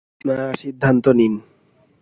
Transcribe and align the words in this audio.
আপনারা 0.09 0.45
সিদ্ধান্ত 0.59 1.05
নিন। 1.09 1.33